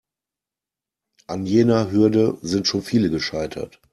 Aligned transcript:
An 1.27 1.45
jener 1.45 1.91
Hürde 1.91 2.39
sind 2.41 2.65
schon 2.65 2.81
viele 2.81 3.11
gescheitert. 3.11 3.79